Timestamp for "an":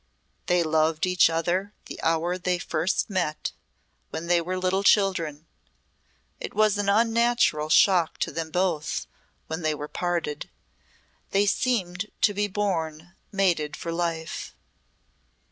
6.79-6.89